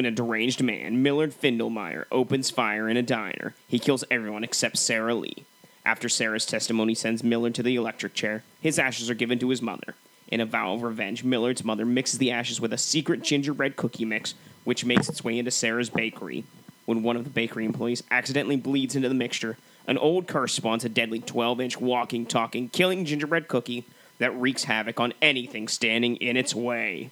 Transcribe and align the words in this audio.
when 0.00 0.06
a 0.06 0.10
deranged 0.10 0.62
man, 0.62 1.02
Millard 1.02 1.30
Findlemeyer, 1.30 2.06
opens 2.10 2.48
fire 2.48 2.88
in 2.88 2.96
a 2.96 3.02
diner. 3.02 3.54
He 3.68 3.78
kills 3.78 4.02
everyone 4.10 4.42
except 4.42 4.78
Sarah 4.78 5.14
Lee. 5.14 5.44
After 5.84 6.08
Sarah's 6.08 6.46
testimony 6.46 6.94
sends 6.94 7.22
Millard 7.22 7.54
to 7.56 7.62
the 7.62 7.76
electric 7.76 8.14
chair, 8.14 8.42
his 8.62 8.78
ashes 8.78 9.10
are 9.10 9.14
given 9.14 9.38
to 9.40 9.50
his 9.50 9.60
mother. 9.60 9.94
In 10.28 10.40
a 10.40 10.46
vow 10.46 10.72
of 10.72 10.82
revenge, 10.82 11.22
Millard's 11.22 11.64
mother 11.64 11.84
mixes 11.84 12.18
the 12.18 12.30
ashes 12.30 12.62
with 12.62 12.72
a 12.72 12.78
secret 12.78 13.20
gingerbread 13.22 13.76
cookie 13.76 14.06
mix, 14.06 14.32
which 14.64 14.86
makes 14.86 15.10
its 15.10 15.22
way 15.22 15.38
into 15.38 15.50
Sarah's 15.50 15.90
bakery. 15.90 16.44
When 16.86 17.02
one 17.02 17.18
of 17.18 17.24
the 17.24 17.28
bakery 17.28 17.66
employees 17.66 18.02
accidentally 18.10 18.56
bleeds 18.56 18.96
into 18.96 19.10
the 19.10 19.14
mixture, 19.14 19.58
an 19.86 19.98
old 19.98 20.26
curse 20.26 20.54
spawns 20.54 20.82
a 20.82 20.88
deadly 20.88 21.20
12 21.20 21.60
inch 21.60 21.78
walking, 21.78 22.24
talking, 22.24 22.70
killing 22.70 23.04
gingerbread 23.04 23.48
cookie 23.48 23.84
that 24.16 24.34
wreaks 24.34 24.64
havoc 24.64 24.98
on 24.98 25.12
anything 25.20 25.68
standing 25.68 26.16
in 26.16 26.38
its 26.38 26.54
way. 26.54 27.10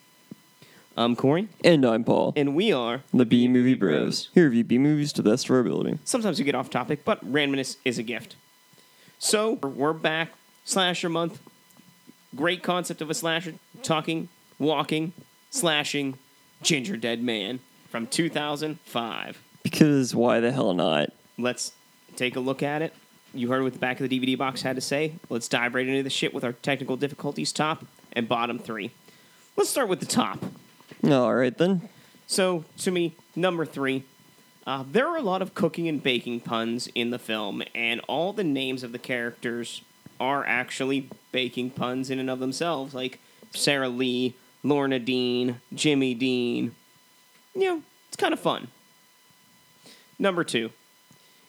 I'm 0.99 1.15
Corey, 1.15 1.47
And 1.63 1.85
I'm 1.85 2.03
Paul. 2.03 2.33
and 2.35 2.57
we 2.57 2.73
are. 2.73 3.05
the 3.15 3.25
B 3.25 3.47
Movie 3.47 3.75
Bros. 3.75 4.31
Here 4.35 4.47
review 4.47 4.65
B 4.65 4.79
movies 4.79 5.13
to 5.13 5.23
the 5.23 5.31
best 5.31 5.45
of 5.45 5.53
our 5.53 5.61
ability. 5.61 6.01
Sometimes 6.05 6.41
we 6.41 6.45
get 6.45 6.57
off 6.57 6.71
topic, 6.71 7.05
but 7.05 7.25
randomness 7.25 7.77
is 7.85 7.99
a 7.99 8.03
gift. 8.03 8.35
So, 9.21 9.53
we're 9.63 9.93
back. 9.93 10.33
Slasher 10.65 11.09
month. 11.09 11.39
Great 12.35 12.65
concept 12.65 13.01
of 13.01 13.11
a 13.11 13.15
slasher. 13.15 13.55
Talking, 13.85 14.29
walking, 14.59 15.13
slashing, 15.51 16.19
Ginger 16.63 16.97
Dead 16.97 17.23
Man 17.23 17.61
from 17.91 18.09
2005. 18.09 19.39
Because 19.63 20.17
why 20.17 20.41
the 20.41 20.51
hell 20.51 20.75
not? 20.75 21.13
Let's 21.39 21.75
take 22.17 22.35
a 22.35 22.41
look 22.41 22.61
at 22.61 22.83
it. 22.83 22.93
You 23.33 23.49
heard 23.51 23.63
what 23.63 23.73
the 23.73 23.79
back 23.79 24.01
of 24.01 24.09
the 24.09 24.21
DVD 24.21 24.37
box 24.37 24.63
had 24.63 24.75
to 24.75 24.83
say. 24.83 25.13
Let's 25.31 25.47
dive 25.47 25.77
right 25.77 25.87
into 25.87 26.03
the 26.03 26.11
shit 26.11 26.35
with 26.35 26.43
our 26.43 26.55
technical 26.55 26.97
difficulties 26.97 27.53
top 27.53 27.85
and 28.13 28.29
bottom 28.29 28.59
three. 28.59 28.91
Let's 29.57 29.71
start 29.71 29.89
with 29.89 30.01
the 30.01 30.07
top. 30.07 30.45
All 31.05 31.35
right 31.35 31.57
then. 31.57 31.89
So, 32.27 32.65
to 32.79 32.91
me, 32.91 33.15
number 33.37 33.65
three, 33.65 34.05
uh, 34.67 34.85
there 34.91 35.07
are 35.07 35.17
a 35.17 35.23
lot 35.23 35.41
of 35.41 35.55
cooking 35.55 35.89
and 35.89 36.03
baking 36.03 36.41
puns 36.41 36.89
in 36.89 37.11
the 37.11 37.19
film, 37.19 37.63
and 37.75 38.01
all 38.09 38.33
the 38.33 38.45
names 38.45 38.83
of 38.83 38.93
the 38.93 38.99
characters 38.99 39.83
are 40.21 40.45
actually 40.45 41.09
baking 41.33 41.71
puns 41.71 42.11
in 42.11 42.19
and 42.19 42.29
of 42.29 42.41
themselves, 42.41 42.95
like 42.95 43.21
Sarah 43.55 43.89
Lee, 43.89 44.35
Lorna 44.63 44.99
Dean, 44.99 45.61
Jimmy 45.73 46.15
Dean. 46.15 46.75
You 47.55 47.65
know, 47.65 47.83
it's 48.09 48.17
kind 48.17 48.35
of 48.35 48.41
fun. 48.41 48.69
Number 50.19 50.45
two, 50.45 50.71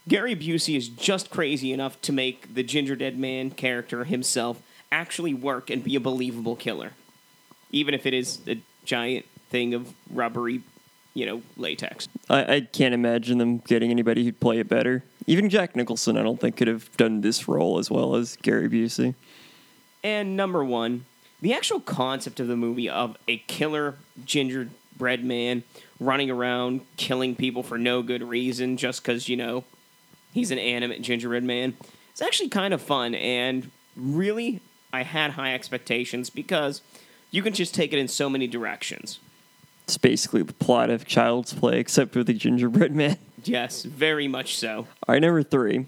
Gary 0.08 0.36
Busey 0.36 0.78
is 0.78 0.88
just 0.88 1.30
crazy 1.30 1.73
enough 1.73 2.00
to 2.03 2.13
make 2.13 2.53
the 2.53 2.63
Ginger 2.63 2.95
Dead 2.95 3.17
Man 3.17 3.52
character 3.52 4.03
himself 4.03 4.61
actually 4.91 5.34
work 5.34 5.69
and 5.69 5.84
be 5.84 5.95
a 5.95 6.00
believable 6.00 6.56
killer, 6.56 6.91
even 7.72 7.94
if 7.94 8.06
it 8.06 8.13
is 8.13 8.39
a 8.47 8.61
giant 8.86 9.25
thing 9.50 9.73
of 9.73 9.94
rubbery, 10.11 10.61
you 11.14 11.25
know, 11.25 11.42
latex. 11.58 12.08
I, 12.30 12.55
I 12.55 12.61
can't 12.61 12.94
imagine 12.94 13.38
them 13.38 13.58
getting 13.59 13.91
anybody 13.91 14.23
who'd 14.23 14.39
play 14.39 14.59
it 14.59 14.69
better. 14.69 15.03
Even 15.28 15.50
Jack 15.50 15.75
Nicholson, 15.75 16.17
I 16.17 16.23
don't 16.23 16.39
think, 16.39 16.58
could 16.58 16.67
have 16.67 16.95
done 16.97 17.22
this 17.22 17.47
role 17.47 17.78
as 17.78 17.91
well 17.91 18.16
as 18.16 18.36
Gary 18.38 18.69
Busey. 18.69 19.16
And 20.03 20.36
number 20.36 20.64
one, 20.64 21.06
the 21.41 21.53
actual 21.53 21.80
concept 21.80 22.39
of 22.39 22.47
the 22.47 22.56
movie 22.56 22.89
of 22.89 23.17
a 23.28 23.38
killer 23.38 23.95
gingerbread 24.25 25.23
man 25.23 25.63
running 26.00 26.30
around 26.30 26.81
killing 26.97 27.36
people 27.36 27.63
for 27.63 27.78
no 27.78 28.02
good 28.02 28.23
reason 28.23 28.78
just 28.78 29.03
because, 29.03 29.30
you 29.30 29.36
know, 29.36 29.63
he's 30.34 30.52
an 30.52 30.59
animate 30.59 31.02
gingerbread 31.02 31.44
man. 31.44 31.75
It's 32.11 32.22
actually 32.22 32.50
kind 32.50 32.73
of 32.73 32.81
fun, 32.81 33.16
and 33.16 33.72
really, 33.95 34.61
I 34.91 35.03
had 35.03 35.31
high 35.31 35.53
expectations 35.53 36.30
because 36.30 36.81
you 37.31 37.44
can 37.44 37.53
just 37.53 37.75
take 37.75 37.94
it 37.94 38.00
in 38.00 38.07
so 38.07 38.29
many 38.29 38.47
directions. 38.47 39.19
It's 39.89 39.97
basically 39.97 40.44
the 40.44 40.53
plot 40.53 40.91
of 40.91 41.07
Child's 41.07 41.51
Play, 41.51 41.79
except 41.79 42.16
with 42.16 42.27
the 42.27 42.33
gingerbread 42.33 42.95
man. 42.95 43.17
Yes, 43.45 43.83
very 43.83 44.27
much 44.27 44.57
so. 44.57 44.79
All 44.79 45.13
right, 45.13 45.22
number 45.22 45.41
three. 45.44 45.85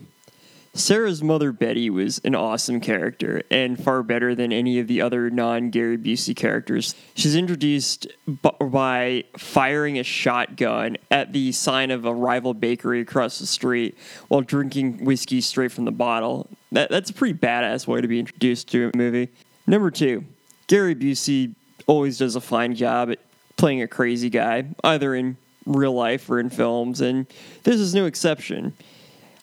Sarah's 0.73 1.21
mother, 1.21 1.51
Betty, 1.51 1.89
was 1.89 2.19
an 2.23 2.33
awesome 2.33 2.79
character 2.79 3.43
and 3.51 3.77
far 3.77 4.01
better 4.03 4.33
than 4.33 4.53
any 4.53 4.79
of 4.79 4.87
the 4.87 5.01
other 5.01 5.29
non 5.29 5.69
Gary 5.69 5.97
Busey 5.97 6.33
characters. 6.33 6.95
She's 7.13 7.35
introduced 7.35 8.07
b- 8.25 8.49
by 8.61 9.25
firing 9.37 9.99
a 9.99 10.03
shotgun 10.03 10.95
at 11.11 11.33
the 11.33 11.51
sign 11.51 11.91
of 11.91 12.05
a 12.05 12.13
rival 12.13 12.53
bakery 12.53 13.01
across 13.01 13.37
the 13.37 13.45
street 13.45 13.97
while 14.29 14.41
drinking 14.41 15.03
whiskey 15.03 15.41
straight 15.41 15.73
from 15.73 15.83
the 15.83 15.91
bottle. 15.91 16.47
That, 16.71 16.89
that's 16.89 17.09
a 17.09 17.13
pretty 17.13 17.37
badass 17.37 17.85
way 17.85 17.99
to 17.99 18.07
be 18.07 18.19
introduced 18.19 18.69
to 18.69 18.91
a 18.93 18.97
movie. 18.97 19.27
Number 19.67 19.91
two, 19.91 20.23
Gary 20.67 20.95
Busey 20.95 21.53
always 21.85 22.17
does 22.17 22.37
a 22.37 22.41
fine 22.41 22.75
job 22.75 23.11
at 23.11 23.19
playing 23.61 23.83
a 23.83 23.87
crazy 23.87 24.27
guy, 24.27 24.65
either 24.83 25.13
in 25.13 25.37
real 25.67 25.93
life 25.93 26.27
or 26.31 26.39
in 26.39 26.49
films, 26.49 26.99
and 26.99 27.27
this 27.61 27.75
is 27.75 27.93
no 27.93 28.07
exception. 28.07 28.73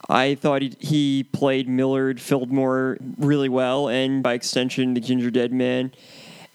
I 0.09 0.35
thought 0.35 0.61
he, 0.61 1.23
played 1.23 1.69
Millard 1.69 2.21
Fillmore 2.21 2.99
really 3.17 3.49
well, 3.49 3.89
and 3.89 4.21
by 4.21 4.33
extension, 4.33 4.95
the 4.95 5.01
Ginger 5.01 5.31
Dead 5.31 5.53
Man. 5.53 5.93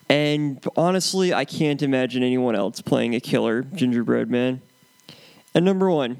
And 0.09 0.62
honestly, 0.75 1.34
I 1.34 1.46
can't 1.46 1.81
imagine 1.81 2.22
anyone 2.22 2.53
else 2.53 2.81
playing 2.81 3.16
a 3.16 3.22
killer 3.22 3.62
gingerbread 3.62 4.30
man. 4.30 4.62
And 5.56 5.63
number 5.63 5.90
one, 5.90 6.18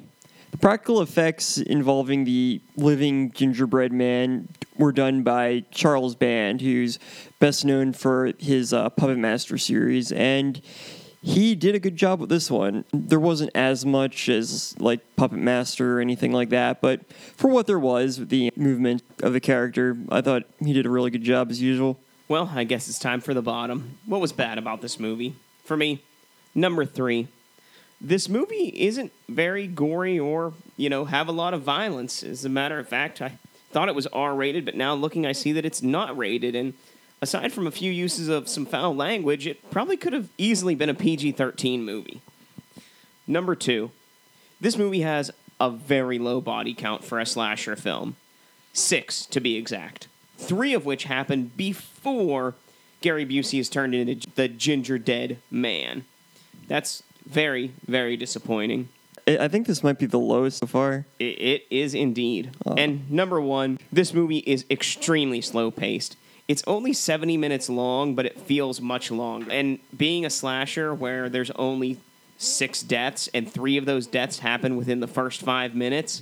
the 0.52 0.58
practical 0.58 1.02
effects 1.02 1.58
involving 1.58 2.24
the 2.24 2.62
living 2.78 3.32
gingerbread 3.32 3.92
man 3.92 4.48
were 4.78 4.94
done 4.94 5.24
by 5.24 5.66
Charles 5.72 6.16
Band, 6.16 6.62
who's 6.62 7.00
best 7.40 7.66
known 7.66 7.92
for 7.92 8.32
his 8.40 8.72
uh, 8.72 8.90
Puppet 8.92 9.18
Master 9.18 9.58
series, 9.58 10.14
and 10.14 10.62
he 11.24 11.56
did 11.56 11.74
a 11.74 11.80
good 11.80 11.96
job 11.96 12.20
with 12.20 12.30
this 12.30 12.52
one. 12.52 12.84
There 12.92 13.20
wasn't 13.20 13.52
as 13.56 13.86
much 13.86 14.28
as 14.28 14.76
like 14.78 15.00
Puppet 15.16 15.40
Master 15.40 15.98
or 15.98 16.02
anything 16.02 16.34
like 16.34 16.50
that, 16.50 16.82
but 16.82 17.10
for 17.38 17.50
what 17.50 17.66
there 17.66 17.80
was, 17.80 18.28
the 18.28 18.52
movement 18.58 19.04
of 19.22 19.32
the 19.32 19.40
character, 19.40 19.98
I 20.10 20.20
thought 20.20 20.44
he 20.60 20.74
did 20.74 20.86
a 20.86 20.90
really 20.90 21.10
good 21.12 21.24
job 21.24 21.50
as 21.50 21.62
usual. 21.62 21.98
Well, 22.28 22.52
I 22.54 22.66
guess 22.66 22.90
it's 22.90 23.00
time 23.00 23.22
for 23.22 23.34
the 23.34 23.42
bottom. 23.42 23.98
What 24.06 24.20
was 24.20 24.34
bad 24.34 24.58
about 24.58 24.82
this 24.82 25.00
movie? 25.00 25.36
For 25.64 25.78
me, 25.78 26.04
number 26.54 26.84
three. 26.84 27.30
This 28.02 28.28
movie 28.28 28.74
isn't 28.76 29.14
very 29.30 29.66
gory 29.66 30.20
or, 30.20 30.52
you 30.76 30.90
know, 30.90 31.06
have 31.06 31.30
a 31.30 31.32
lot 31.32 31.54
of 31.54 31.62
violence. 31.62 32.22
As 32.22 32.44
a 32.44 32.50
matter 32.50 32.80
of 32.80 32.90
fact, 32.90 33.22
I 33.22 33.38
thought 33.72 33.88
it 33.88 33.96
was 33.96 34.08
R 34.08 34.36
rated, 34.36 34.66
but 34.66 34.76
now 34.76 34.94
looking, 34.94 35.26
I 35.26 35.32
see 35.32 35.54
that 35.54 35.64
it's 35.64 35.82
not 35.82 36.18
rated. 36.18 36.54
And 36.54 36.74
aside 37.24 37.54
from 37.54 37.66
a 37.66 37.72
few 37.72 37.92
uses 37.92 38.28
of 38.28 38.50
some 38.50 38.66
foul 38.66 38.94
language, 38.96 39.48
it 39.48 39.72
probably 39.72 39.98
could 39.98 40.14
have 40.14 40.28
easily 40.38 40.76
been 40.76 40.90
a 40.90 40.94
PG 40.94 41.32
13 41.32 41.84
movie. 41.84 42.22
Number 43.26 43.56
two, 43.56 43.92
this 44.60 44.78
movie 44.78 45.02
has 45.02 45.32
a 45.60 45.72
very 45.72 46.20
low 46.20 46.42
body 46.42 46.74
count 46.74 47.04
for 47.04 47.20
a 47.20 47.26
slasher 47.26 47.78
film. 47.78 48.18
Six, 48.74 49.26
to 49.28 49.40
be 49.40 49.56
exact. 49.56 50.08
Three 50.38 50.74
of 50.74 50.86
which 50.86 51.06
happened 51.06 51.56
before 51.56 52.56
Gary 53.00 53.26
Busey 53.26 53.60
is 53.60 53.70
turned 53.70 53.96
into 53.96 54.28
the 54.36 54.50
Ginger 54.50 54.98
Dead 54.98 55.38
Man. 55.50 56.04
That's 56.68 57.04
very, 57.26 57.72
very 57.88 58.18
disappointing. 58.18 58.90
I 59.26 59.48
think 59.48 59.68
this 59.68 59.84
might 59.84 60.00
be 60.00 60.06
the 60.06 60.20
lowest 60.20 60.58
so 60.58 60.68
far. 60.68 61.06
It, 61.18 61.66
is 61.70 61.94
indeed. 61.94 62.52
Oh. 62.66 62.74
And 62.74 63.10
number 63.10 63.40
one, 63.40 63.80
this 63.92 64.14
movie 64.14 64.40
is 64.40 64.66
extremely 64.70 65.40
slow 65.40 65.72
paced. 65.72 66.18
It's 66.48 66.64
only 66.68 66.94
70 66.94 67.38
minutes 67.38 67.70
long, 67.70 68.16
but 68.16 68.26
it 68.26 68.40
feels 68.40 68.82
much 68.82 69.12
longer. 69.12 69.50
And 69.50 69.80
being 69.96 70.26
a 70.26 70.30
slasher 70.30 70.94
where 70.94 71.30
there's 71.30 71.52
only 71.52 72.00
six 72.38 72.82
deaths 72.82 73.30
and 73.34 73.52
three 73.52 73.78
of 73.78 73.86
those 73.86 74.08
deaths 74.08 74.40
happen 74.40 74.76
within 74.76 75.00
the 75.00 75.08
first 75.08 75.42
five 75.42 75.74
minutes, 75.74 76.22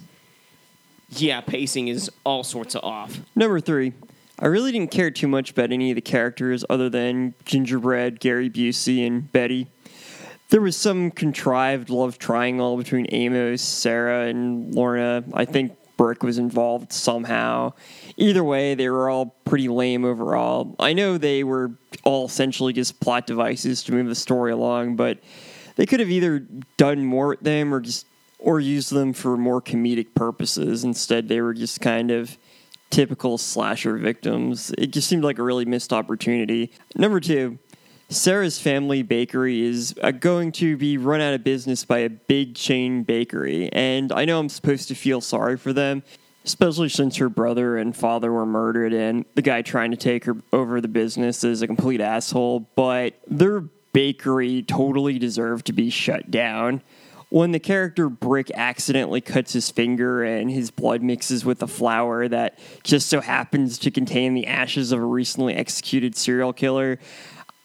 yeah, 1.10 1.42
pacing 1.42 1.88
is 1.88 2.10
all 2.24 2.44
sorts 2.44 2.76
of 2.76 2.84
off. 2.84 3.20
Number 3.36 3.60
three, 3.60 3.94
I 4.40 4.48
really 4.48 4.72
didn't 4.72 4.92
care 4.92 5.12
too 5.12 5.28
much 5.28 5.52
about 5.52 5.72
any 5.72 5.92
of 5.92 5.96
the 5.96 6.02
characters 6.02 6.64
other 6.70 6.90
than 6.90 7.34
Gingerbread, 7.46 8.20
Gary 8.20 8.50
Busey, 8.50 9.06
and 9.06 9.32
Betty. 9.32 9.68
There 10.50 10.62
was 10.62 10.76
some 10.76 11.12
contrived 11.12 11.90
love 11.90 12.18
triangle 12.18 12.78
between 12.78 13.08
Amos, 13.12 13.62
Sarah, 13.62 14.28
and 14.28 14.74
Lorna. 14.74 15.24
I 15.34 15.46
think 15.46 15.78
Brick 15.96 16.24
was 16.24 16.38
involved 16.38 16.92
somehow. 16.92 17.74
Either 18.22 18.44
way, 18.44 18.76
they 18.76 18.88
were 18.88 19.10
all 19.10 19.36
pretty 19.46 19.68
lame 19.68 20.06
overall. 20.06 20.76
I 20.80 20.94
know 20.94 21.18
they 21.18 21.44
were 21.44 21.72
all 22.04 22.26
essentially 22.28 22.72
just 22.72 23.00
plot 23.00 23.26
devices 23.26 23.82
to 23.84 23.94
move 23.94 24.08
the 24.08 24.14
story 24.14 24.52
along, 24.52 24.96
but 24.96 25.18
they 25.76 25.88
could 25.88 26.00
have 26.00 26.12
either 26.12 26.46
done 26.78 27.04
more 27.04 27.30
with 27.30 27.40
them 27.40 27.74
or 27.74 27.80
just 27.80 28.06
or 28.38 28.60
used 28.60 28.92
them 28.92 29.14
for 29.14 29.38
more 29.38 29.60
comedic 29.60 30.14
purposes. 30.14 30.84
Instead, 30.84 31.30
they 31.30 31.42
were 31.42 31.56
just 31.56 31.82
kind 31.82 32.12
of 32.12 32.38
typical 32.92 33.40
slasher 33.40 33.98
victims. 33.98 34.72
It 34.78 34.92
just 34.92 35.08
seemed 35.08 35.24
like 35.24 35.40
a 35.40 35.44
really 35.44 35.66
missed 35.66 35.92
opportunity. 35.92 36.72
Number 36.96 37.20
two, 37.20 37.58
Sarah's 38.10 38.60
family 38.60 39.02
bakery 39.02 39.62
is 39.62 39.96
uh, 40.04 40.12
going 40.12 40.52
to 40.54 40.78
be 40.78 40.98
run 40.98 41.22
out 41.22 41.34
of 41.34 41.44
business 41.44 41.86
by 41.86 42.00
a 42.00 42.10
big 42.10 42.54
chain 42.54 43.02
bakery, 43.02 43.72
and 43.74 44.12
I 44.12 44.26
know 44.26 44.38
I'm 44.38 44.50
supposed 44.50 44.90
to 44.90 44.96
feel 44.96 45.22
sorry 45.22 45.58
for 45.58 45.74
them, 45.74 46.04
especially 46.46 46.90
since 46.90 47.18
her 47.18 47.30
brother 47.30 47.78
and 47.78 47.96
father 47.96 48.32
were 48.32 48.46
murdered, 48.46 48.94
and 48.94 49.26
the 49.36 49.42
guy 49.42 49.62
trying 49.62 49.92
to 49.92 49.98
take 49.98 50.26
her 50.26 50.38
over 50.52 50.82
the 50.82 50.88
business 50.88 51.44
is 51.44 51.62
a 51.62 51.68
complete 51.68 52.02
asshole. 52.02 52.68
But 52.76 53.20
they're 53.28 53.64
bakery 53.94 54.64
totally 54.64 55.20
deserved 55.20 55.66
to 55.68 55.74
be 55.74 55.90
shut 55.90 56.32
down. 56.32 56.82
When 57.30 57.54
the 57.54 57.60
character 57.60 58.10
Brick 58.10 58.52
accidentally 58.52 59.22
cuts 59.22 59.54
his 59.54 59.72
finger 59.72 60.22
and 60.24 60.52
his 60.52 60.70
blood 60.70 61.02
mixes 61.02 61.46
with 61.46 61.60
the 61.60 61.68
flour 61.68 62.28
that 62.28 62.60
just 62.84 63.08
so 63.08 63.22
happens 63.22 63.78
to 63.80 63.92
contain 63.92 64.34
the 64.34 64.48
ashes 64.48 64.92
of 64.92 65.00
a 65.00 65.06
recently 65.06 65.54
executed 65.54 66.18
serial 66.18 66.52
killer, 66.52 67.00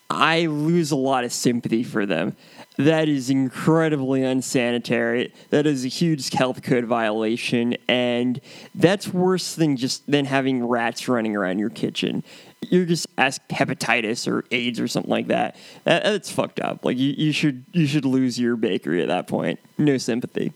I 0.09 0.45
lose 0.45 0.91
a 0.91 0.95
lot 0.95 1.25
of 1.25 1.33
sympathy 1.33 1.83
for 1.83 2.05
them. 2.05 2.37
That 2.77 3.09
is 3.09 3.31
incredibly 3.31 4.23
unsanitary. 4.23 5.33
That 5.49 5.65
is 5.65 5.83
a 5.83 5.87
huge 5.87 6.31
health 6.31 6.61
code 6.61 6.85
violation, 6.85 7.75
and 7.87 8.39
that's 8.75 9.07
worse 9.07 9.55
than 9.55 9.77
just 9.77 10.09
than 10.09 10.25
having 10.25 10.63
rats 10.63 11.07
running 11.07 11.35
around 11.35 11.57
your 11.57 11.71
kitchen. 11.71 12.23
You're 12.61 12.85
just 12.85 13.07
asked 13.17 13.47
hepatitis 13.49 14.27
or 14.27 14.45
AIDS 14.51 14.79
or 14.79 14.87
something 14.87 15.09
like 15.09 15.27
that. 15.27 15.55
that 15.85 16.03
that's 16.03 16.29
fucked 16.29 16.59
up. 16.59 16.85
Like 16.85 16.97
you, 16.97 17.13
you 17.17 17.31
should 17.31 17.65
you 17.71 17.87
should 17.87 18.05
lose 18.05 18.39
your 18.39 18.55
bakery 18.55 19.01
at 19.01 19.07
that 19.07 19.27
point. 19.27 19.59
No 19.79 19.97
sympathy. 19.97 20.53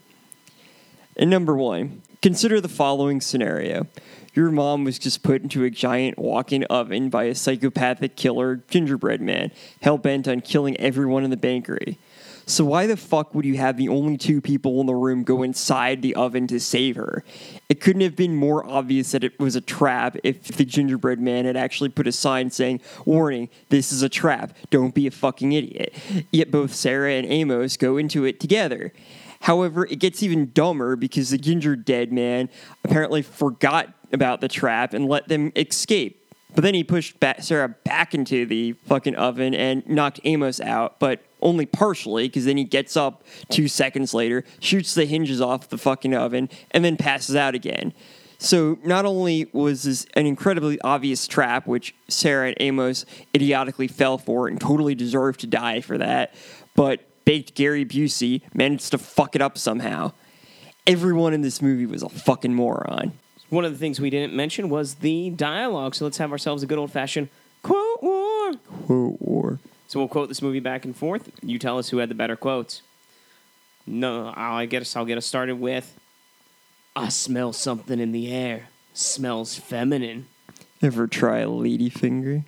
And 1.18 1.30
number 1.30 1.56
one, 1.56 2.04
consider 2.22 2.62
the 2.62 2.70
following 2.70 3.22
scenario. 3.22 3.88
Your 4.34 4.52
mom 4.52 4.86
was 4.86 4.98
just 4.98 5.24
put 5.24 5.42
into 5.42 5.64
a 5.64 5.70
giant 5.70 6.18
walk 6.18 6.54
in 6.54 6.64
oven 6.66 7.10
by 7.10 7.26
a 7.26 7.36
psychopathic 7.36 8.16
killer 8.16 8.58
gingerbread 8.70 9.22
man, 9.22 9.52
hell 9.82 9.98
bent 9.98 10.28
on 10.28 10.40
killing 10.42 10.78
everyone 10.78 11.24
in 11.24 11.32
the 11.32 11.38
bakery. 11.38 11.98
So, 12.46 12.66
why 12.66 12.88
the 12.88 12.98
fuck 12.98 13.36
would 13.36 13.46
you 13.46 13.58
have 13.58 13.78
the 13.78 13.88
only 13.88 14.18
two 14.18 14.42
people 14.42 14.82
in 14.82 14.88
the 14.88 14.96
room 14.96 15.24
go 15.24 15.44
inside 15.44 16.02
the 16.02 16.16
oven 16.16 16.48
to 16.48 16.60
save 16.60 16.96
her? 16.96 17.24
It 17.70 17.80
couldn't 17.80 18.02
have 18.02 18.16
been 18.16 18.36
more 18.36 18.66
obvious 18.66 19.12
that 19.12 19.24
it 19.24 19.40
was 19.40 19.56
a 19.56 19.62
trap 19.62 20.18
if 20.24 20.44
the 20.44 20.66
gingerbread 20.66 21.20
man 21.20 21.46
had 21.46 21.56
actually 21.56 21.90
put 21.90 22.08
a 22.08 22.12
sign 22.12 22.50
saying, 22.50 22.82
Warning, 23.06 23.50
this 23.70 23.92
is 23.92 24.02
a 24.02 24.10
trap, 24.10 24.54
don't 24.70 24.96
be 24.96 25.08
a 25.08 25.12
fucking 25.12 25.54
idiot. 25.54 25.94
Yet 26.32 26.52
both 26.52 26.74
Sarah 26.74 27.14
and 27.14 27.28
Amos 27.28 27.78
go 27.78 27.98
into 27.98 28.26
it 28.26 28.40
together. 28.40 28.92
However, 29.42 29.86
it 29.86 30.00
gets 30.00 30.24
even 30.24 30.52
dumber 30.54 30.96
because 30.96 31.32
the 31.32 31.38
ginger 31.38 31.76
dead 31.76 32.12
man 32.12 32.50
apparently 32.84 33.22
forgot 33.22 33.94
about 34.14 34.42
the 34.42 34.48
trap 34.48 34.94
and 34.94 35.08
let 35.08 35.28
them 35.28 35.52
escape. 35.56 36.18
But 36.54 36.64
then 36.64 36.74
he 36.74 36.84
pushed 36.84 37.16
Sarah 37.40 37.70
back 37.70 38.14
into 38.14 38.46
the 38.46 38.74
fucking 38.86 39.16
oven 39.16 39.54
and 39.54 39.88
knocked 39.88 40.20
Amos 40.26 40.60
out, 40.60 41.00
but 41.00 41.24
only 41.42 41.66
partially 41.66 42.28
because 42.28 42.46
then 42.46 42.58
he 42.58 42.64
gets 42.64 42.98
up 42.98 43.24
two 43.50 43.68
seconds 43.68 44.14
later, 44.14 44.44
shoots 44.60 44.94
the 44.94 45.06
hinges 45.06 45.42
off 45.42 45.70
the 45.70 45.78
fucking 45.78 46.14
oven, 46.14 46.50
and 46.72 46.84
then 46.84 46.98
passes 46.98 47.36
out 47.36 47.56
again. 47.56 47.94
So 48.38 48.78
not 48.84 49.06
only 49.06 49.50
was 49.54 49.84
this 49.84 50.06
an 50.16 50.26
incredibly 50.26 50.80
obvious 50.82 51.28
trap, 51.28 51.68
which 51.68 51.96
Sarah 52.10 52.48
and 52.48 52.58
Amos 52.60 53.06
idiotically 53.36 53.88
fell 53.88 54.18
for 54.18 54.48
and 54.48 54.60
totally 54.60 54.94
deserved 54.94 55.40
to 55.42 55.48
die 55.48 55.82
for 55.82 55.98
that, 56.00 56.34
but 56.76 57.02
baked 57.26 57.56
Gary 57.56 57.86
Busey 57.86 58.42
managed 58.54 58.92
to 58.92 58.98
fuck 58.98 59.36
it 59.36 59.42
up 59.42 59.58
somehow. 59.58 60.14
Everyone 60.88 61.34
in 61.34 61.42
this 61.42 61.62
movie 61.62 61.86
was 61.86 62.04
a 62.04 62.10
fucking 62.10 62.54
moron. 62.54 63.14
One 63.50 63.66
of 63.66 63.72
the 63.72 63.78
things 63.78 64.00
we 64.00 64.10
didn't 64.10 64.34
mention 64.34 64.70
was 64.70 64.96
the 64.96 65.30
dialogue, 65.30 65.96
so 65.96 66.06
let's 66.06 66.18
have 66.18 66.32
ourselves 66.32 66.64
a 66.64 66.66
good 66.66 66.78
old 66.78 66.92
fashioned 66.92 67.30
quote 67.64 68.02
war. 68.02 68.54
Quote 68.86 69.22
war. 69.22 69.60
So 69.88 70.00
we'll 70.00 70.08
quote 70.08 70.30
this 70.30 70.42
movie 70.42 70.62
back 70.62 70.86
and 70.86 70.96
forth. 70.96 71.30
You 71.42 71.60
tell 71.60 71.78
us 71.78 71.90
who 71.90 71.98
had 71.98 72.10
the 72.10 72.16
better 72.16 72.36
quotes. 72.36 72.82
No, 73.86 74.34
I 74.36 74.66
guess 74.66 74.96
I'll 74.96 75.06
get 75.06 75.18
us 75.18 75.26
started 75.26 75.60
with 75.60 75.98
I 76.96 77.10
smell 77.10 77.54
something 77.54 78.00
in 78.00 78.12
the 78.12 78.34
air. 78.34 78.68
Smells 78.94 79.56
feminine. 79.56 80.28
Ever 80.82 81.08
try 81.08 81.40
a 81.40 81.48
ladyfinger? 81.48 82.44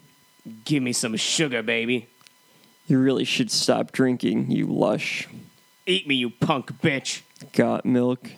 Give 0.65 0.83
me 0.83 0.91
some 0.91 1.15
sugar, 1.15 1.63
baby. 1.63 2.07
You 2.88 3.00
really 3.00 3.24
should 3.24 3.50
stop 3.50 3.91
drinking, 3.91 4.51
you 4.51 4.68
lush. 4.68 5.27
Eat 5.85 6.07
me, 6.07 6.15
you 6.15 6.30
punk 6.30 6.81
bitch. 6.81 7.21
Got 7.53 7.85
milk? 7.85 8.31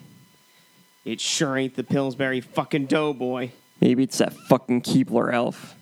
It 1.03 1.19
sure 1.19 1.57
ain't 1.57 1.75
the 1.75 1.83
Pillsbury 1.83 2.41
fucking 2.41 2.87
doughboy. 2.87 3.51
Maybe 3.81 4.03
it's 4.03 4.17
that 4.19 4.33
fucking 4.33 4.81
Keebler 4.81 5.33
elf. 5.33 5.75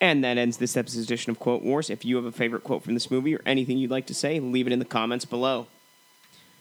And 0.00 0.24
that 0.24 0.38
ends 0.38 0.56
this 0.56 0.76
episode's 0.76 1.04
edition 1.04 1.30
of 1.30 1.38
Quote 1.38 1.62
Wars. 1.62 1.90
If 1.90 2.04
you 2.04 2.16
have 2.16 2.24
a 2.24 2.32
favorite 2.32 2.64
quote 2.64 2.82
from 2.82 2.94
this 2.94 3.10
movie 3.10 3.34
or 3.34 3.42
anything 3.44 3.78
you'd 3.78 3.90
like 3.90 4.06
to 4.06 4.14
say, 4.14 4.40
leave 4.40 4.66
it 4.66 4.72
in 4.72 4.78
the 4.78 4.84
comments 4.84 5.24
below. 5.24 5.66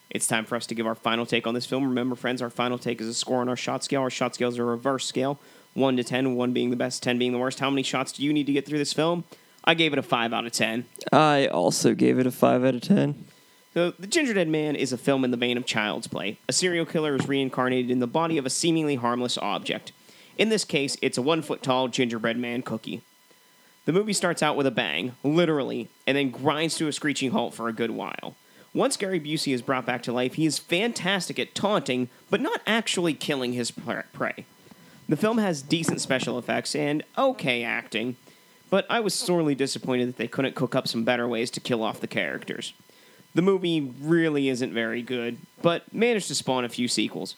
It's 0.09 0.27
time 0.27 0.45
for 0.45 0.55
us 0.55 0.65
to 0.67 0.75
give 0.75 0.87
our 0.87 0.95
final 0.95 1.25
take 1.25 1.45
on 1.45 1.53
this 1.53 1.65
film. 1.65 1.83
Remember, 1.83 2.15
friends, 2.15 2.41
our 2.41 2.49
final 2.49 2.77
take 2.77 2.99
is 2.99 3.07
a 3.07 3.13
score 3.13 3.41
on 3.41 3.49
our 3.49 3.55
shot 3.55 3.83
scale. 3.83 4.01
Our 4.01 4.09
shot 4.09 4.35
scale 4.35 4.49
is 4.49 4.57
a 4.57 4.63
reverse 4.63 5.05
scale 5.05 5.39
1 5.75 5.97
to 5.97 6.03
10, 6.03 6.35
1 6.35 6.53
being 6.53 6.71
the 6.71 6.75
best, 6.75 7.03
10 7.03 7.19
being 7.19 7.31
the 7.31 7.37
worst. 7.37 7.59
How 7.59 7.69
many 7.69 7.83
shots 7.83 8.11
do 8.11 8.23
you 8.23 8.33
need 8.33 8.47
to 8.47 8.53
get 8.53 8.65
through 8.65 8.79
this 8.79 8.91
film? 8.91 9.23
I 9.63 9.73
gave 9.73 9.93
it 9.93 9.99
a 9.99 10.03
5 10.03 10.33
out 10.33 10.45
of 10.45 10.51
10. 10.51 10.85
I 11.11 11.47
also 11.47 11.93
gave 11.93 12.19
it 12.19 12.27
a 12.27 12.31
5 12.31 12.65
out 12.65 12.75
of 12.75 12.81
10. 12.81 13.25
So, 13.73 13.91
The 13.91 14.07
Ginger 14.07 14.33
Dead 14.33 14.47
Man 14.47 14.75
is 14.75 14.91
a 14.91 14.97
film 14.97 15.23
in 15.23 15.31
the 15.31 15.37
vein 15.37 15.57
of 15.57 15.65
Child's 15.65 16.07
Play. 16.07 16.39
A 16.47 16.53
serial 16.53 16.85
killer 16.85 17.15
is 17.15 17.27
reincarnated 17.27 17.91
in 17.91 17.99
the 17.99 18.07
body 18.07 18.37
of 18.37 18.45
a 18.45 18.49
seemingly 18.49 18.95
harmless 18.95 19.37
object. 19.37 19.91
In 20.37 20.49
this 20.49 20.65
case, 20.65 20.97
it's 21.01 21.17
a 21.17 21.21
one 21.21 21.41
foot 21.41 21.61
tall 21.61 21.87
gingerbread 21.87 22.37
man 22.37 22.61
cookie. 22.61 23.01
The 23.85 23.93
movie 23.93 24.13
starts 24.13 24.41
out 24.41 24.55
with 24.55 24.67
a 24.67 24.71
bang, 24.71 25.15
literally, 25.23 25.87
and 26.07 26.17
then 26.17 26.31
grinds 26.31 26.75
to 26.77 26.87
a 26.87 26.93
screeching 26.93 27.31
halt 27.31 27.53
for 27.53 27.67
a 27.67 27.73
good 27.73 27.91
while. 27.91 28.35
Once 28.73 28.97
Gary 28.97 29.19
Busey 29.19 29.53
is 29.53 29.63
brought 29.63 29.85
back 29.85 30.03
to 30.03 30.13
life, 30.13 30.35
he 30.35 30.45
is 30.45 30.59
fantastic 30.59 31.39
at 31.39 31.55
taunting, 31.55 32.07
but 32.29 32.39
not 32.39 32.61
actually 32.67 33.13
killing 33.13 33.53
his 33.53 33.71
prey. 33.71 34.45
The 35.07 35.17
film 35.17 35.39
has 35.39 35.63
decent 35.63 36.01
special 36.01 36.37
effects 36.37 36.75
and 36.75 37.03
okay 37.17 37.63
acting, 37.63 38.15
but 38.69 38.85
I 38.89 38.99
was 38.99 39.13
sorely 39.13 39.55
disappointed 39.55 40.07
that 40.09 40.17
they 40.17 40.27
couldn't 40.27 40.55
cook 40.55 40.75
up 40.75 40.87
some 40.87 41.03
better 41.03 41.27
ways 41.27 41.49
to 41.51 41.59
kill 41.59 41.83
off 41.83 42.01
the 42.01 42.07
characters. 42.07 42.73
The 43.33 43.41
movie 43.41 43.93
really 44.01 44.49
isn't 44.49 44.73
very 44.73 45.01
good, 45.01 45.37
but 45.61 45.93
managed 45.93 46.27
to 46.29 46.35
spawn 46.35 46.65
a 46.65 46.69
few 46.69 46.87
sequels. 46.87 47.35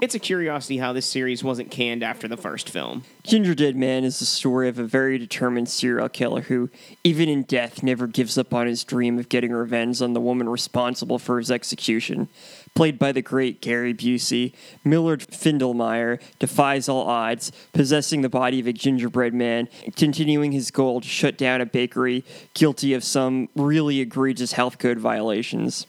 It's 0.00 0.14
a 0.14 0.18
curiosity 0.18 0.78
how 0.78 0.94
this 0.94 1.04
series 1.04 1.44
wasn't 1.44 1.70
canned 1.70 2.02
after 2.02 2.26
the 2.26 2.38
first 2.38 2.70
film. 2.70 3.04
Ginger 3.22 3.54
Dead 3.54 3.76
Man 3.76 4.02
is 4.02 4.18
the 4.18 4.24
story 4.24 4.66
of 4.66 4.78
a 4.78 4.84
very 4.84 5.18
determined 5.18 5.68
serial 5.68 6.08
killer 6.08 6.40
who, 6.40 6.70
even 7.04 7.28
in 7.28 7.42
death, 7.42 7.82
never 7.82 8.06
gives 8.06 8.38
up 8.38 8.54
on 8.54 8.66
his 8.66 8.82
dream 8.82 9.18
of 9.18 9.28
getting 9.28 9.52
revenge 9.52 10.00
on 10.00 10.14
the 10.14 10.20
woman 10.20 10.48
responsible 10.48 11.18
for 11.18 11.36
his 11.36 11.50
execution. 11.50 12.28
Played 12.74 12.98
by 12.98 13.12
the 13.12 13.20
great 13.20 13.60
Gary 13.60 13.92
Busey, 13.92 14.54
Millard 14.84 15.20
Findlemeyer 15.20 16.18
defies 16.38 16.88
all 16.88 17.06
odds, 17.06 17.52
possessing 17.74 18.22
the 18.22 18.30
body 18.30 18.58
of 18.58 18.66
a 18.66 18.72
gingerbread 18.72 19.34
man, 19.34 19.68
continuing 19.96 20.52
his 20.52 20.70
goal 20.70 21.02
to 21.02 21.08
shut 21.08 21.36
down 21.36 21.60
a 21.60 21.66
bakery 21.66 22.24
guilty 22.54 22.94
of 22.94 23.04
some 23.04 23.50
really 23.54 24.00
egregious 24.00 24.52
health 24.52 24.78
code 24.78 24.98
violations. 24.98 25.86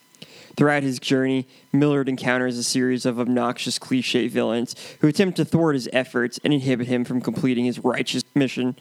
Throughout 0.58 0.84
his 0.84 1.00
journey, 1.00 1.48
Millard 1.72 2.10
encounters 2.10 2.58
a 2.58 2.64
series 2.64 3.06
of 3.06 3.20
obnoxious 3.20 3.80
cliche 3.80 4.28
villains 4.28 4.76
who 5.00 5.08
attempt 5.08 5.38
to 5.38 5.46
thwart 5.46 5.76
his 5.76 5.90
efforts 5.94 6.40
and 6.44 6.54
inhibit 6.54 6.88
him 6.88 7.06
from 7.06 7.22
completing 7.22 7.66
his 7.66 7.80
righteous 7.80 8.24
mission. 8.36 8.76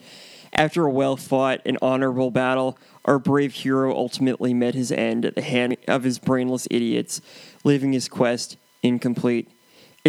After 0.52 0.84
a 0.84 0.90
well 0.90 1.16
fought 1.16 1.60
and 1.64 1.78
honorable 1.80 2.30
battle, 2.30 2.76
our 3.04 3.18
brave 3.18 3.54
hero 3.54 3.94
ultimately 3.94 4.52
met 4.52 4.74
his 4.74 4.90
end 4.90 5.24
at 5.24 5.36
the 5.36 5.42
hand 5.42 5.76
of 5.86 6.02
his 6.02 6.18
brainless 6.18 6.66
idiots, 6.70 7.20
leaving 7.64 7.92
his 7.92 8.08
quest 8.08 8.56
incomplete. 8.82 9.48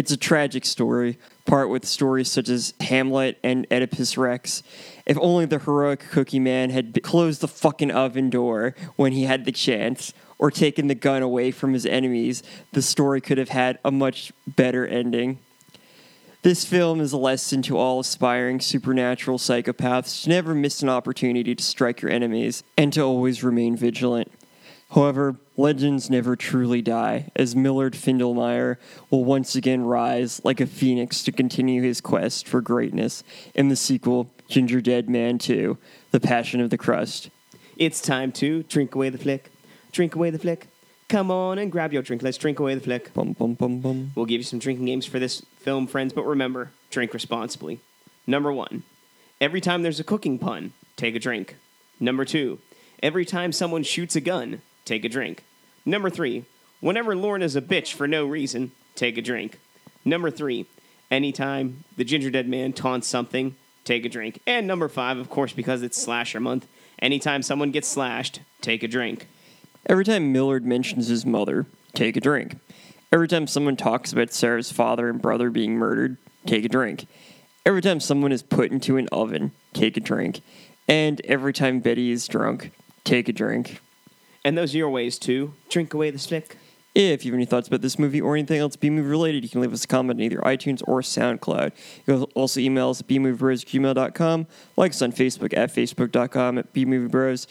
It's 0.02 0.10
a 0.10 0.16
tragic 0.16 0.64
story, 0.64 1.16
part 1.46 1.68
with 1.68 1.86
stories 1.86 2.28
such 2.28 2.48
as 2.48 2.74
Hamlet 2.80 3.38
and 3.44 3.68
Oedipus 3.70 4.18
Rex. 4.18 4.64
If 5.06 5.16
only 5.20 5.46
the 5.46 5.60
heroic 5.60 6.00
cookie 6.10 6.40
man 6.40 6.70
had 6.70 7.00
closed 7.04 7.40
the 7.40 7.46
fucking 7.46 7.92
oven 7.92 8.28
door 8.28 8.74
when 8.96 9.12
he 9.12 9.26
had 9.26 9.44
the 9.44 9.52
chance, 9.52 10.12
or 10.40 10.50
taken 10.50 10.88
the 10.88 10.96
gun 10.96 11.22
away 11.22 11.52
from 11.52 11.72
his 11.72 11.86
enemies, 11.86 12.42
the 12.72 12.82
story 12.82 13.20
could 13.20 13.38
have 13.38 13.50
had 13.50 13.78
a 13.84 13.92
much 13.92 14.32
better 14.44 14.84
ending. 14.84 15.38
This 16.42 16.64
film 16.64 17.00
is 17.00 17.12
a 17.12 17.16
lesson 17.16 17.62
to 17.62 17.78
all 17.78 18.00
aspiring 18.00 18.58
supernatural 18.58 19.38
psychopaths 19.38 20.24
to 20.24 20.30
never 20.30 20.52
miss 20.52 20.82
an 20.82 20.88
opportunity 20.88 21.54
to 21.54 21.62
strike 21.62 22.02
your 22.02 22.10
enemies 22.10 22.64
and 22.76 22.92
to 22.94 23.02
always 23.02 23.44
remain 23.44 23.76
vigilant. 23.76 24.32
However, 24.90 25.36
legends 25.56 26.08
never 26.08 26.36
truly 26.36 26.82
die, 26.82 27.30
as 27.36 27.54
Millard 27.54 27.94
Findlemeyer 27.94 28.76
will 29.10 29.24
once 29.24 29.54
again 29.54 29.82
rise 29.82 30.40
like 30.44 30.60
a 30.60 30.66
phoenix 30.66 31.22
to 31.24 31.32
continue 31.32 31.82
his 31.82 32.00
quest 32.00 32.48
for 32.48 32.60
greatness 32.60 33.22
in 33.54 33.68
the 33.68 33.76
sequel, 33.76 34.30
Ginger 34.48 34.80
Dead 34.80 35.08
Man 35.08 35.38
2 35.38 35.76
The 36.10 36.20
Passion 36.20 36.60
of 36.60 36.70
the 36.70 36.78
Crust. 36.78 37.30
It's 37.76 38.00
time 38.00 38.32
to 38.32 38.62
drink 38.64 38.94
away 38.94 39.08
the 39.08 39.18
flick. 39.18 39.50
Drink 39.92 40.14
away 40.14 40.30
the 40.30 40.38
flick. 40.38 40.68
Come 41.08 41.30
on 41.30 41.58
and 41.58 41.70
grab 41.70 41.92
your 41.92 42.02
drink. 42.02 42.22
Let's 42.22 42.38
drink 42.38 42.58
away 42.58 42.74
the 42.74 42.80
flick. 42.80 43.12
Bum, 43.12 43.32
bum, 43.32 43.54
bum, 43.54 43.80
bum. 43.80 44.12
We'll 44.14 44.26
give 44.26 44.40
you 44.40 44.44
some 44.44 44.58
drinking 44.58 44.86
games 44.86 45.04
for 45.04 45.18
this 45.18 45.42
film, 45.58 45.86
friends, 45.86 46.12
but 46.12 46.24
remember, 46.24 46.70
drink 46.90 47.12
responsibly. 47.12 47.80
Number 48.26 48.52
one, 48.52 48.84
every 49.40 49.60
time 49.60 49.82
there's 49.82 50.00
a 50.00 50.04
cooking 50.04 50.38
pun, 50.38 50.72
take 50.96 51.14
a 51.14 51.18
drink. 51.18 51.56
Number 52.00 52.24
two, 52.24 52.60
every 53.02 53.24
time 53.24 53.52
someone 53.52 53.82
shoots 53.82 54.16
a 54.16 54.20
gun, 54.20 54.62
take 54.84 55.04
a 55.04 55.08
drink. 55.08 55.44
Number 55.84 56.10
three, 56.10 56.44
whenever 56.80 57.16
Lorna's 57.16 57.56
a 57.56 57.62
bitch 57.62 57.92
for 57.92 58.06
no 58.06 58.26
reason, 58.26 58.72
take 58.94 59.16
a 59.18 59.22
drink. 59.22 59.58
Number 60.04 60.30
three, 60.30 60.66
anytime 61.10 61.84
the 61.96 62.04
Ginger 62.04 62.30
Dead 62.30 62.48
Man 62.48 62.72
taunts 62.72 63.06
something, 63.06 63.56
take 63.84 64.04
a 64.04 64.08
drink. 64.08 64.40
And 64.46 64.66
number 64.66 64.88
five, 64.88 65.18
of 65.18 65.28
course, 65.30 65.52
because 65.52 65.82
it's 65.82 66.00
slasher 66.00 66.40
month, 66.40 66.66
Anytime 67.02 67.42
someone 67.42 67.72
gets 67.72 67.88
slashed, 67.88 68.40
take 68.60 68.84
a 68.84 68.88
drink. 68.88 69.26
Every 69.86 70.04
time 70.04 70.32
Millard 70.32 70.64
mentions 70.64 71.08
his 71.08 71.26
mother, 71.26 71.66
take 71.94 72.16
a 72.16 72.20
drink. 72.20 72.56
Every 73.10 73.26
time 73.26 73.48
someone 73.48 73.76
talks 73.76 74.12
about 74.12 74.32
Sarah's 74.32 74.70
father 74.70 75.08
and 75.08 75.20
brother 75.20 75.50
being 75.50 75.74
murdered, 75.74 76.16
take 76.46 76.64
a 76.64 76.68
drink. 76.68 77.06
Every 77.66 77.82
time 77.82 77.98
someone 77.98 78.30
is 78.30 78.44
put 78.44 78.70
into 78.70 78.98
an 78.98 79.08
oven, 79.10 79.50
take 79.72 79.96
a 79.96 80.00
drink. 80.00 80.42
And 80.86 81.20
every 81.24 81.52
time 81.52 81.80
Betty 81.80 82.12
is 82.12 82.28
drunk, 82.28 82.70
take 83.02 83.28
a 83.28 83.32
drink. 83.32 83.80
And 84.44 84.58
those 84.58 84.74
are 84.74 84.78
your 84.78 84.90
ways 84.90 85.18
to 85.20 85.54
drink 85.68 85.94
away 85.94 86.10
the 86.10 86.18
stick. 86.18 86.56
If 86.94 87.24
you 87.24 87.32
have 87.32 87.38
any 87.38 87.46
thoughts 87.46 87.68
about 87.68 87.80
this 87.80 87.98
movie 87.98 88.20
or 88.20 88.34
anything 88.34 88.60
else 88.60 88.76
B-movie 88.76 89.08
related, 89.08 89.42
you 89.44 89.48
can 89.48 89.62
leave 89.62 89.72
us 89.72 89.84
a 89.84 89.88
comment 89.88 90.18
on 90.18 90.24
either 90.24 90.38
iTunes 90.40 90.82
or 90.86 91.00
SoundCloud. 91.00 91.72
You 92.06 92.18
can 92.18 92.22
also 92.34 92.60
email 92.60 92.90
us 92.90 93.00
at 93.00 93.06
bmoviebros 93.06 94.54
like 94.76 94.90
us 94.90 95.00
on 95.00 95.12
Facebook 95.12 95.56
at 95.56 95.72
facebook.com 95.72 96.58
at 96.58 96.74
bmoviebros, 96.74 97.46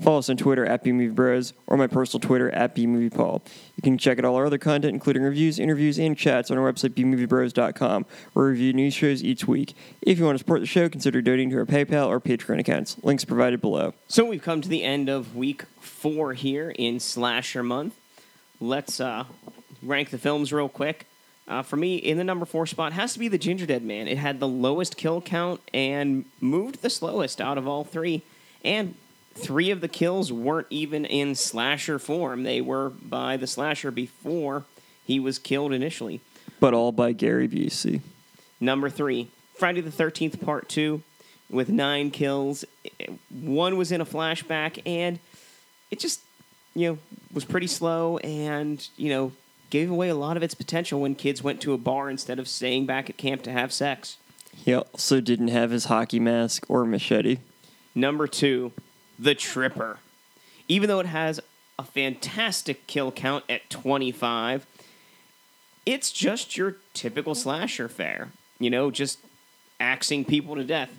follow 0.00 0.18
us 0.18 0.28
on 0.28 0.36
Twitter 0.36 0.64
at 0.64 0.84
bmoviebros, 0.84 1.52
or 1.66 1.76
my 1.76 1.86
personal 1.86 2.20
Twitter 2.20 2.50
at 2.50 2.74
bmoviepaul. 2.74 3.40
You 3.76 3.82
can 3.82 3.98
check 3.98 4.18
out 4.18 4.24
all 4.24 4.36
our 4.36 4.46
other 4.46 4.58
content, 4.58 4.94
including 4.94 5.22
reviews, 5.22 5.58
interviews, 5.58 5.98
and 5.98 6.16
chats 6.16 6.50
on 6.50 6.58
our 6.58 6.72
website 6.72 6.90
bmoviebros.com, 6.90 8.06
where 8.32 8.46
we 8.46 8.50
review 8.52 8.72
new 8.72 8.90
shows 8.90 9.22
each 9.22 9.46
week. 9.46 9.74
If 10.02 10.18
you 10.18 10.24
want 10.24 10.36
to 10.36 10.38
support 10.38 10.60
the 10.60 10.66
show, 10.66 10.88
consider 10.88 11.20
donating 11.22 11.50
to 11.50 11.58
our 11.58 11.66
PayPal 11.66 12.08
or 12.08 12.20
Patreon 12.20 12.60
accounts. 12.60 12.96
Links 13.02 13.24
provided 13.24 13.60
below. 13.60 13.94
So 14.08 14.24
we've 14.24 14.42
come 14.42 14.60
to 14.60 14.68
the 14.68 14.82
end 14.82 15.08
of 15.08 15.36
week 15.36 15.64
four 15.80 16.34
here 16.34 16.70
in 16.70 17.00
Slasher 17.00 17.62
Month. 17.62 17.94
Let's 18.60 19.00
uh, 19.00 19.24
rank 19.82 20.10
the 20.10 20.18
films 20.18 20.52
real 20.52 20.68
quick. 20.68 21.06
Uh, 21.48 21.62
for 21.62 21.76
me, 21.76 21.96
in 21.96 22.18
the 22.18 22.24
number 22.24 22.44
four 22.44 22.66
spot 22.66 22.92
has 22.92 23.12
to 23.12 23.18
be 23.18 23.28
The 23.28 23.38
Ginger 23.38 23.66
Dead 23.66 23.84
Man. 23.84 24.08
It 24.08 24.18
had 24.18 24.40
the 24.40 24.48
lowest 24.48 24.96
kill 24.96 25.20
count 25.20 25.60
and 25.72 26.24
moved 26.40 26.82
the 26.82 26.90
slowest 26.90 27.40
out 27.40 27.56
of 27.56 27.68
all 27.68 27.84
three. 27.84 28.22
And 28.64 28.96
three 29.36 29.70
of 29.70 29.80
the 29.80 29.88
kills 29.88 30.32
weren't 30.32 30.66
even 30.70 31.04
in 31.04 31.34
slasher 31.34 31.98
form. 31.98 32.42
They 32.42 32.60
were 32.60 32.90
by 32.90 33.36
the 33.36 33.46
slasher 33.46 33.90
before 33.90 34.64
he 35.04 35.20
was 35.20 35.38
killed 35.38 35.72
initially. 35.72 36.20
But 36.58 36.74
all 36.74 36.92
by 36.92 37.12
Gary 37.12 37.48
Busey. 37.48 38.00
Number 38.60 38.88
three, 38.88 39.30
Friday 39.54 39.80
the 39.80 39.90
13th, 39.90 40.42
part 40.44 40.68
two, 40.68 41.02
with 41.50 41.68
nine 41.68 42.10
kills. 42.10 42.64
One 43.30 43.76
was 43.76 43.92
in 43.92 44.00
a 44.00 44.06
flashback, 44.06 44.80
and 44.86 45.18
it 45.90 46.00
just, 46.00 46.20
you 46.74 46.88
know, 46.88 46.98
was 47.32 47.44
pretty 47.44 47.66
slow 47.66 48.18
and, 48.18 48.86
you 48.96 49.10
know, 49.10 49.32
gave 49.70 49.90
away 49.90 50.08
a 50.08 50.14
lot 50.14 50.36
of 50.36 50.42
its 50.42 50.54
potential 50.54 51.00
when 51.00 51.14
kids 51.14 51.42
went 51.42 51.60
to 51.60 51.72
a 51.72 51.78
bar 51.78 52.08
instead 52.08 52.38
of 52.38 52.48
staying 52.48 52.86
back 52.86 53.10
at 53.10 53.16
camp 53.16 53.42
to 53.42 53.52
have 53.52 53.72
sex. 53.72 54.16
He 54.54 54.74
also 54.74 55.20
didn't 55.20 55.48
have 55.48 55.70
his 55.70 55.86
hockey 55.86 56.18
mask 56.18 56.64
or 56.68 56.86
machete. 56.86 57.38
Number 57.94 58.26
two, 58.26 58.72
The 59.18 59.34
Tripper. 59.34 59.98
Even 60.68 60.88
though 60.88 61.00
it 61.00 61.06
has 61.06 61.40
a 61.78 61.84
fantastic 61.84 62.86
kill 62.86 63.12
count 63.12 63.44
at 63.48 63.68
25, 63.70 64.66
it's 65.84 66.10
just 66.10 66.56
your 66.56 66.76
typical 66.94 67.34
slasher 67.34 67.88
fare. 67.88 68.30
You 68.58 68.70
know, 68.70 68.90
just 68.90 69.18
axing 69.78 70.24
people 70.24 70.56
to 70.56 70.64
death. 70.64 70.90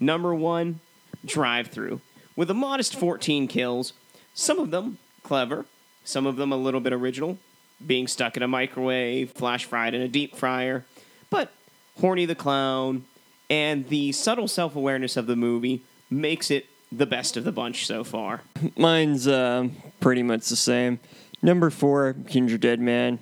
Number 0.00 0.34
one, 0.34 0.80
Drive 1.24 1.68
Thru. 1.68 2.00
With 2.36 2.50
a 2.50 2.54
modest 2.54 2.96
14 2.96 3.48
kills, 3.48 3.92
some 4.34 4.58
of 4.58 4.70
them 4.70 4.98
clever, 5.22 5.64
some 6.04 6.26
of 6.26 6.36
them 6.36 6.52
a 6.52 6.56
little 6.56 6.80
bit 6.80 6.92
original, 6.92 7.38
being 7.84 8.06
stuck 8.06 8.36
in 8.36 8.42
a 8.42 8.48
microwave, 8.48 9.30
flash 9.30 9.64
fried 9.64 9.94
in 9.94 10.02
a 10.02 10.08
deep 10.08 10.36
fryer, 10.36 10.84
but 11.30 11.52
Horny 12.00 12.26
the 12.26 12.34
Clown 12.34 13.04
and 13.48 13.88
the 13.88 14.12
subtle 14.12 14.48
self 14.48 14.74
awareness 14.76 15.16
of 15.16 15.26
the 15.26 15.36
movie 15.36 15.82
makes 16.10 16.50
it 16.50 16.66
the 16.96 17.06
best 17.06 17.36
of 17.36 17.44
the 17.44 17.52
bunch 17.52 17.86
so 17.86 18.04
far. 18.04 18.42
Mine's 18.76 19.26
uh, 19.26 19.68
pretty 20.00 20.22
much 20.22 20.48
the 20.48 20.56
same. 20.56 21.00
Number 21.42 21.70
four, 21.70 22.14
Ginger 22.26 22.58
Dead 22.58 22.80
Man. 22.80 23.18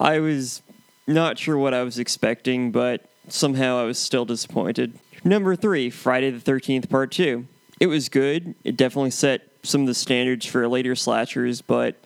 I 0.00 0.18
was 0.18 0.62
not 1.06 1.38
sure 1.38 1.56
what 1.56 1.74
I 1.74 1.82
was 1.82 1.98
expecting, 1.98 2.72
but 2.72 3.08
somehow 3.28 3.78
I 3.78 3.84
was 3.84 3.98
still 3.98 4.24
disappointed. 4.24 4.98
Number 5.22 5.56
three, 5.56 5.90
Friday 5.90 6.30
the 6.30 6.38
13th, 6.38 6.88
Part 6.90 7.12
2. 7.12 7.46
It 7.80 7.86
was 7.86 8.08
good. 8.08 8.54
It 8.64 8.76
definitely 8.76 9.10
set 9.10 9.42
some 9.62 9.82
of 9.82 9.86
the 9.86 9.94
standards 9.94 10.46
for 10.46 10.66
later 10.68 10.94
slashers, 10.94 11.62
but 11.62 11.96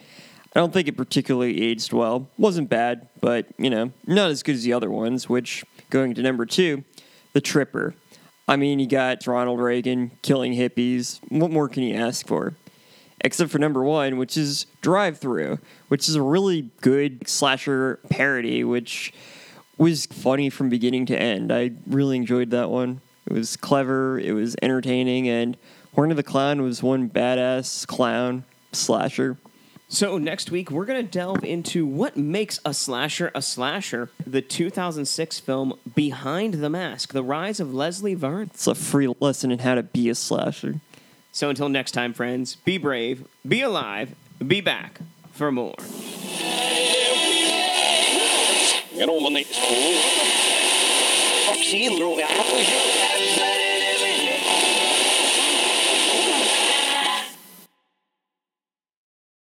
I 0.54 0.60
don't 0.60 0.72
think 0.72 0.88
it 0.88 0.96
particularly 0.96 1.62
aged 1.62 1.92
well. 1.92 2.28
Wasn't 2.38 2.68
bad, 2.68 3.08
but, 3.20 3.46
you 3.58 3.70
know, 3.70 3.92
not 4.06 4.30
as 4.30 4.42
good 4.42 4.54
as 4.54 4.64
the 4.64 4.72
other 4.72 4.90
ones, 4.90 5.28
which, 5.28 5.64
going 5.90 6.14
to 6.14 6.22
number 6.22 6.46
two, 6.46 6.84
The 7.32 7.40
Tripper. 7.40 7.94
I 8.48 8.56
mean, 8.56 8.78
you 8.78 8.86
got 8.86 9.26
Ronald 9.26 9.60
Reagan 9.60 10.10
killing 10.22 10.54
hippies. 10.54 11.20
What 11.28 11.50
more 11.50 11.68
can 11.68 11.82
you 11.82 11.94
ask 11.94 12.26
for? 12.26 12.54
Except 13.20 13.50
for 13.50 13.58
number 13.58 13.84
one, 13.84 14.16
which 14.16 14.38
is 14.38 14.64
Drive 14.80 15.18
Thru, 15.18 15.58
which 15.88 16.08
is 16.08 16.14
a 16.14 16.22
really 16.22 16.70
good 16.80 17.28
slasher 17.28 18.00
parody, 18.08 18.64
which 18.64 19.12
was 19.76 20.06
funny 20.06 20.48
from 20.48 20.70
beginning 20.70 21.04
to 21.06 21.20
end. 21.20 21.52
I 21.52 21.72
really 21.86 22.16
enjoyed 22.16 22.50
that 22.50 22.70
one. 22.70 23.02
It 23.26 23.34
was 23.34 23.54
clever, 23.56 24.18
it 24.18 24.32
was 24.32 24.56
entertaining, 24.62 25.28
and 25.28 25.58
Horny 25.94 26.14
the 26.14 26.22
Clown 26.22 26.62
was 26.62 26.82
one 26.82 27.10
badass 27.10 27.86
clown 27.86 28.44
slasher. 28.72 29.36
So, 29.90 30.18
next 30.18 30.50
week, 30.50 30.71
we're 30.71 30.85
going 30.85 31.02
to 31.02 31.11
delve 31.11 31.42
into 31.42 31.87
what 31.87 32.14
makes 32.14 32.61
a 32.62 32.75
slasher 32.75 33.33
a 33.35 33.40
slasher. 33.40 34.11
The 34.26 34.42
2006 34.42 35.40
film 35.40 35.78
Behind 35.95 36.54
the 36.54 36.68
Mask 36.68 37.14
The 37.14 37.23
Rise 37.23 37.59
of 37.59 37.73
Leslie 37.73 38.12
Vernon. 38.12 38.50
It's 38.52 38.66
a 38.66 38.75
free 38.75 39.09
lesson 39.18 39.50
in 39.50 39.61
how 39.61 39.76
to 39.76 39.83
be 39.83 40.11
a 40.11 40.14
slasher. 40.14 40.83
So, 41.33 41.49
until 41.49 41.71
next 41.71 41.92
time, 41.92 42.12
friends, 42.12 42.57
be 42.57 42.76
brave, 42.76 43.26
be 43.47 43.62
alive, 43.62 44.14
be 44.47 44.61
back 44.61 45.00
for 45.33 45.50
more. 45.50 45.76
Get 48.95 49.09
over 49.09 49.30
the. 49.30 49.45
Fuck, 51.47 51.57
see, 51.64 53.07